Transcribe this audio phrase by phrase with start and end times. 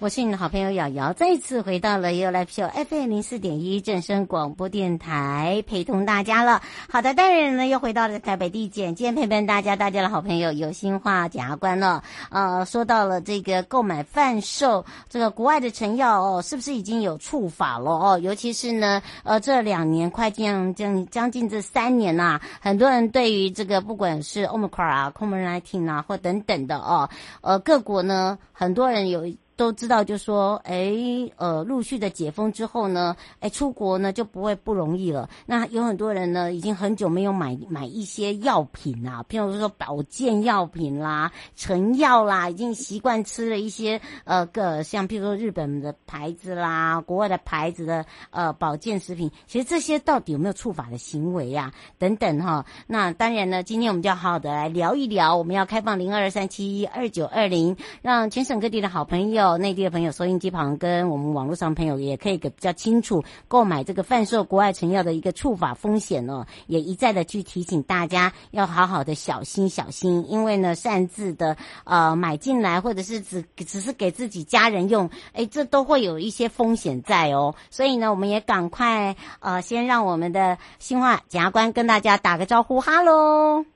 [0.00, 6.60] 我是你的好朋友瑶瑶，再一次回到了 ufo FM 零四点一正声广播电台，陪同大家了。
[6.90, 12.02] 好的，当然呢，又回到了台北地检，今天陪伴大家，大家的好朋友有心话检察官了。
[12.30, 18.18] 呃，说到了这个购买贩售这个国外的成药哦，是不是已经有触法了哦？
[18.18, 27.08] 尤其是呢，呃，这两年快将将将近这三年呐、很多人对于这个不管是 Omicron 啊、COVID-19 啊或等等的哦，
[27.42, 29.32] 呃，各国呢，很多人有。
[29.56, 30.92] 都知道，就说，哎，
[31.36, 35.28] 呃，陆续的解封之后呢，哎，出国呢就不会不容易了。
[35.46, 49.30] 那有很多人呢，已经很久没有买买一些药品啊，譬如说保健药品啦、成药啦，已经习惯吃了一些呃个像譬如说日本的牌子啦、国外的牌子的呃保健食品。
[49.46, 52.66] 其实这些到底有没有触法的行为呀、等等哈。
[52.88, 55.36] 那当然呢，今天我们就要好好的来聊一聊。
[55.36, 59.43] 我们要开放零二三七一二九二零，让全省各地的好朋友。
[59.44, 83.73] 到内地的朋友，收音机旁跟我们网络上朋友也可以比较清楚购买这个贩售国外成药的一个触法风险哦，也一再的去提醒大家要好好的小心小心，因为呢擅自的呃买进来或者是只只是给自己家人用，哎，这都会有一些风险在哦，所以呢我们也赶快呃先让我们的欣樺检察官跟大家打个招呼，哈喽。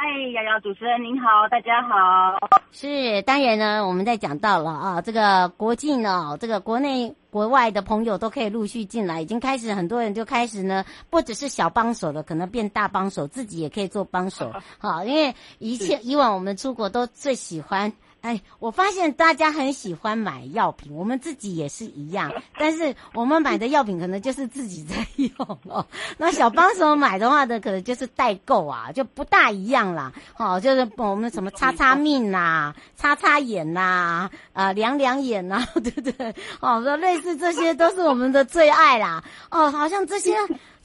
[0.00, 2.38] 嗨，瑶瑶主持人您好，大家好。
[2.70, 14.52] 是，当然呢，我们在讲到了啊，这个国际呢，这个国内国外的朋友都可以陆续进来，已经开始很多人就开始呢，不只是小帮手了，可能变大帮手，自己也可以做帮手。
[14.78, 17.92] 好，因为一切以往我们出国都最喜欢。
[18.20, 22.32] 哎，我发现大家很喜欢买药品，我们自己也是一样。
[22.58, 25.86] 但是我们买的药品可能就是自己在用哦。
[26.16, 30.12] 那小帮手买的话呢，可能就是代购啊，就不大一样啦。
[30.34, 36.34] 好，就是我们什么擦擦面呐，擦擦眼呐，啊，凉凉眼呐， 对不对？
[36.60, 39.22] 哦，说类似这些都是我们的最爱啦。
[39.50, 40.34] 哦，好像这些。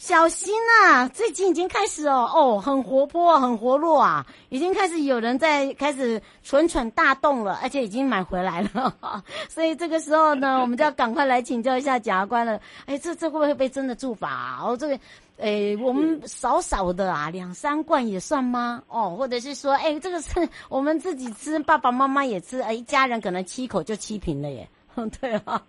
[0.03, 0.53] 小心
[0.84, 1.08] 啊！
[1.08, 8.94] 最近已经开始哦，哦，很活泼，很活络啊，已经开始有人在开始蠢蠢大动了，而且已经买回来了。
[9.47, 12.59] 所以这个时候呢， 我们就要赶快来请教一下检察官了。
[12.86, 14.59] 哎，这这会不会被真的住法啊？
[14.62, 15.00] 哦，这个，
[15.38, 18.84] 哎，我们少少的啊，两三罐也算吗？
[18.90, 24.68] 哦，或者是说，哎，这个是 我们自己吃，爸爸妈妈也吃，哎，一家人可能七口就七瓶了耶。
[25.22, 25.62] 对啊，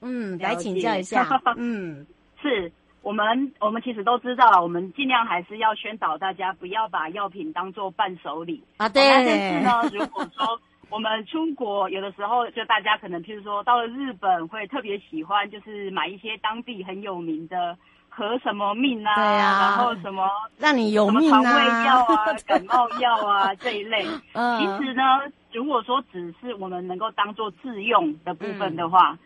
[0.00, 1.28] 嗯，来请教一下，
[1.58, 2.06] 嗯，
[2.40, 2.72] 是。
[3.02, 8.88] 我们我们其实都知道了，我们尽量还是要宣导大家不要把药品当做伴手礼啊。
[8.88, 9.08] 对。
[9.08, 17.76] 但是呢，如果说我们出国，有的时候就大家可能，譬如说到了日本，会特别喜欢，就是买一些当地很有名的
[18.10, 20.28] 和什么命啊，啊然后什么
[20.58, 24.04] 让你有命啊，肠胃药啊、感冒药啊这一类。
[24.34, 24.60] 嗯。
[24.60, 25.02] 其实呢，
[25.52, 29.12] 如果说只是我们能够当做自用的部分的话。
[29.12, 29.18] 嗯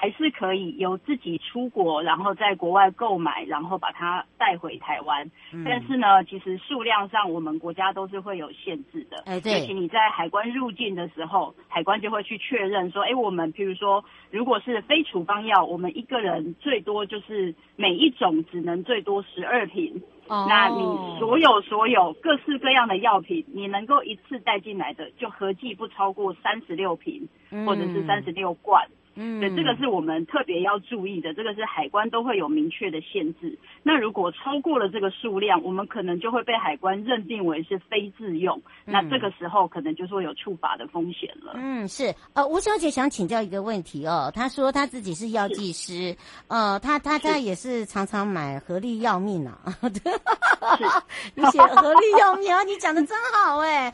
[0.00, 5.30] 还是可以由自己出国，然后在国外购买，然后把它带回台湾。
[5.52, 9.22] 嗯、但是呢，其实数量上我们国家都是会有限制的。
[9.26, 9.60] 哎，对。
[9.60, 20.00] 尤其你在海关入境的时候，海关就会去确认说，哎，我们譬如说，如果是非处方药，我们一个人最多就是每一种只能最多十二瓶。
[20.28, 20.46] 哦。
[20.48, 28.88] 那你所有所有各式各样的药品，你能够一次带进来的，就合计不超过三十六瓶，嗯、或者是三十六罐。
[28.88, 28.96] 嗯，
[29.40, 33.58] 对，这个是我们特别要注意的，这个是海关都会有明确的限制。
[33.82, 38.56] 那如果超过了这个数量，我们可能就会被海关认定为是非自用，
[38.86, 41.52] 嗯、那这个时候可能就说有触法的风险了。
[41.56, 42.14] 嗯，是。
[42.34, 46.16] 呃，吴小姐想请教一个问题哦，她说她自己是药剂师，
[46.48, 49.58] 呃，她她她也是常常买合力药命啊。
[49.82, 50.84] 是，
[51.34, 53.92] 你写合力药命啊，你讲的真好哎。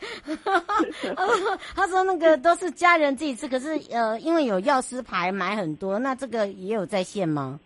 [1.75, 5.01] 她说那个都是家人自己吃，可是呃，因为有药师。
[5.17, 7.59] 牌买很多，那这个也有在线吗？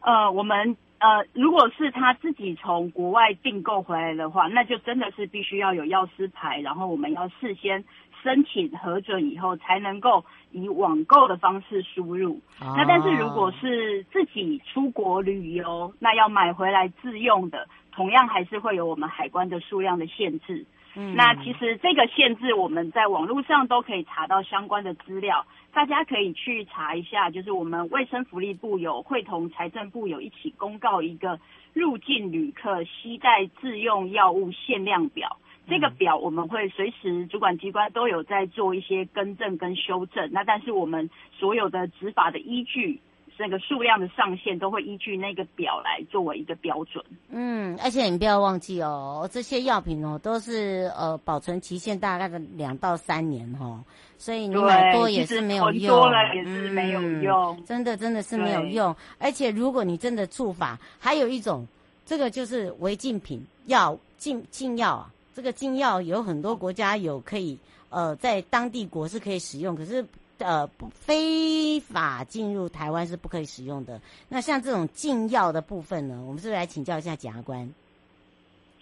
[0.00, 7.84] 呃，我们呃，如果是他自己从国外订购回来的话，那就真的是必须要有药师牌，然后我们要事先
[8.20, 12.40] 申请核准以后，才能够以网购的方式输入。
[12.60, 20.66] 哦、那但是如果是自己出国旅游，那要买回来自用的，同样还是会有我们海关的数量的限制。
[21.00, 27.30] 嗯，那其实这个限制我们在网络上都可以查到相关的资料，大家可以去查一下。
[27.30, 31.38] 就是我们卫生福利部有会同财政部有一起公告一个
[31.72, 35.36] 入境旅客携带自用药物限量表。
[35.68, 43.00] 这个表我们会随时主管机关都有在做一些更正跟修正，那但是我们所有的执法的依据，
[43.38, 47.04] 那个数量的上限都会依据那个表来作为一个标准。
[47.30, 53.82] 嗯，而且你不要忘记哦，这些药品哦都是呃保存期限大概的两到三年哦，
[54.18, 58.94] 所以你买多也是没有用，多了也是没有用，嗯、真的真的是没有用。
[59.18, 61.66] 而且如果你真的触法，还有一种，
[62.04, 65.10] 这个就是违禁品，药禁禁药啊。
[65.34, 67.56] 这个禁药有很多国家有可以，
[67.90, 70.04] 呃，在当地国是可以使用，可是
[70.38, 74.00] 呃不非法进入台湾是不可以使用的。
[74.28, 77.68] 那像这种禁药的部分呢，我们是不是来请教一下检察官？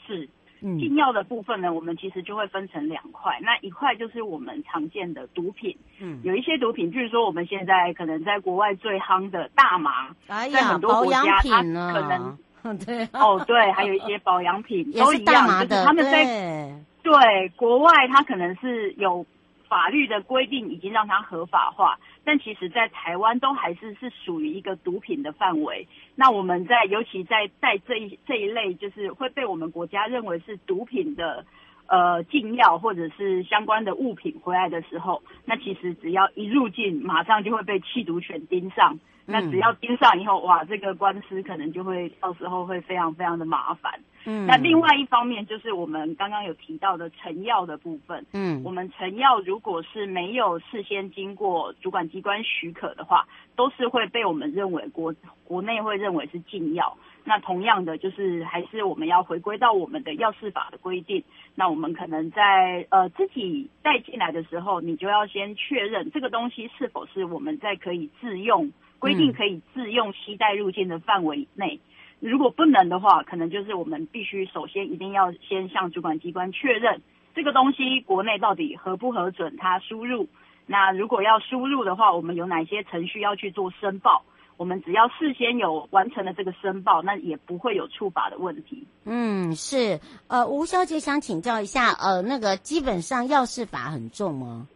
[0.06, 0.29] 是，
[0.61, 3.38] 嗯，禁药的部分呢，我们其实就会分成两块。
[3.43, 12.38] 那一块就是我们常见的毒品，嗯，有一些毒品，譬如说我们现在可能在国外最夯的大麻，在很多国家它可能。
[12.85, 16.75] 对哦，对，还有一些保养品都一样，就是他们在对，
[17.05, 19.25] 对国外，它可能是有
[19.69, 25.87] 法律的规定，已经让它合法化，但其实，在台湾都还是是属于一个毒品的范围。
[26.15, 31.45] 那我们在尤其在在这一这一类，就是会被我们国家认为是毒品的
[31.87, 38.99] 呃禁药或者是相关的物品回来的时候，那其实只要一入境，马上就会被缉毒犬盯上。
[39.29, 44.01] 那只要盯上以后，哇，这个官司可能就会到时候会非常非常的麻烦。
[44.26, 48.26] 嗯，那另外一方面就是我们刚刚有提到的成药的部分。
[48.32, 55.14] 嗯，我们成药如果是没有事先经过主管机关许可的话，都是会被我们认为国
[55.44, 56.96] 国内会认为是禁药。
[57.25, 61.25] 那同样的，就是还是我们要回归到我们的药事法的规定。
[61.55, 68.70] 那我们可能在呃自己带进来的时候，你就要先确认这个东西是否是我们在可以自用。
[68.99, 71.79] 规定可以自用携带入境的范围内，
[72.21, 77.01] 如果不能的话，可能就是我们必须首先一定要先向主管机关确认
[77.35, 80.29] 这个东西国内到底核不核准它输入。
[80.67, 84.23] 那如果要输入的话，我们有哪些程序要去做申报？
[84.57, 88.87] 我们只要事先有完成了这个申报，那也不会有触法的问题。
[89.05, 90.01] 嗯，是。
[90.29, 94.67] 呃，吴小姐想请教一下，呃，那个基本上药事法很重吗？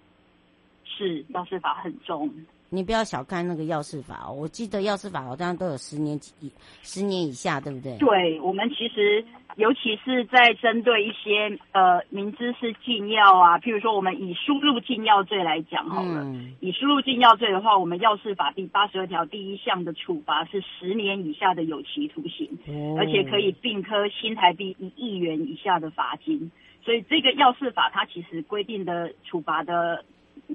[0.85, 2.31] 是，药事法很重。
[2.73, 6.51] 你不要小看那个药事法哦，我记得药事法好像都有十年以
[6.83, 7.99] 十年以下，对不对？
[7.99, 9.25] 对，我们其实
[9.57, 26.49] 尤其是在针对一些呃明知是禁药啊，譬如说我们以输入禁药罪来讲好了，嗯、以输入禁药罪的话，我们药事法第八十二条第一项的处罚是十年以下的有期徒刑，哦、而且可以并科新台币一亿元以下的罚金，
[26.85, 30.05] 所以这个药事法它其实规定的处罚的。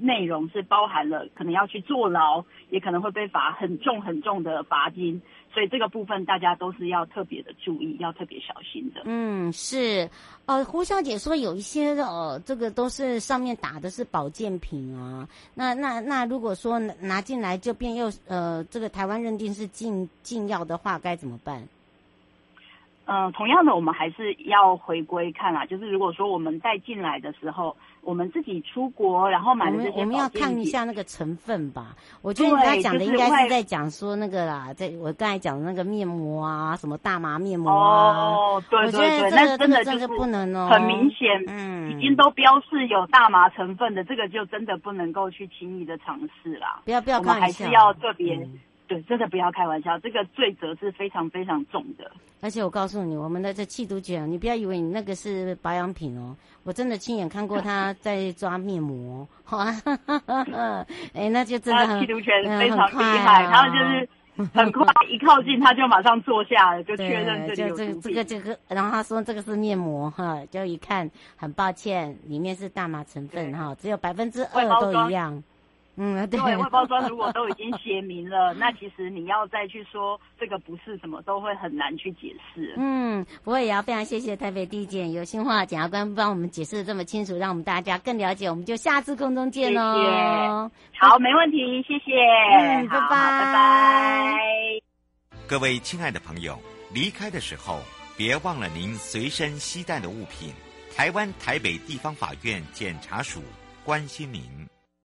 [0.02, 5.20] 内容是包含了可能要去坐牢，也可能会被罚很重很重的罚金，
[5.52, 9.02] 所以这个部分大家都是要特别的注意，要特别小心的。
[9.04, 10.08] 嗯，是，
[10.46, 21.66] 呃，胡小姐说有一些呃，这个都是上面打的是保健品啊，那那那如果说拿进来就变又呃，这个台湾认定是禁禁药的话，该怎么办？
[23.08, 31.96] 嗯、呃，同样的，我们还是要回归看啊，就是如果说我们带进来的时候，我们自己出国，然后买的这些，我们要看一下那个成分吧。
[32.22, 38.16] 我觉得你刚才讲的应该是在讲说那个啦，在我刚才讲的那个面膜啊，什么大麻面膜啊。
[38.16, 46.80] 哦，对对对，那真的就是不能哦，很明显，嗯，已经都标示有大麻成分的，这个就真的不能够去轻易的尝试啦。
[46.84, 48.48] 不要不要，我们还是要特别。
[48.88, 52.10] 嗯对，真的不要开玩笑，这个罪责是非常非常重的。
[52.40, 59.74] 而且我告诉你，我们的这缉毒犬，你不要以为你那个是保养品哦，我真的亲眼看过他 在抓面膜，好啊，
[61.14, 64.08] 哎，那就真的很，缉毒犬非常厉害，然后、啊、就是
[64.54, 68.00] 很快一靠近他就马上坐下了，就确认这里有毒品。
[68.02, 75.42] 这个这个，然后他说这个是面膜哈，就一看，很抱歉，里面是大麻成分哈，只有百分之二都一样。
[75.96, 82.74] 嗯，对，外包装如果都已经写明了， 那其实你要再去说这个不是什么，都会很难去解释。
[82.76, 88.48] 嗯，不过也要非常谢谢台北地检有心话检察官帮我们解释的这么清楚，让我们大家更了解。
[88.50, 89.94] 我们就下次空中见喽。
[89.96, 91.08] 谢谢。
[91.08, 92.12] 好，没问题，谢谢。
[92.52, 94.38] 嗯，拜拜，拜拜。
[95.48, 96.58] 各位亲爱的朋友，
[96.92, 97.80] 离开的时候
[98.16, 100.52] 别忘了您随身携带的物品。
[100.94, 103.40] 台湾台北地方法院检察署。
[103.84, 104.42] 关心您。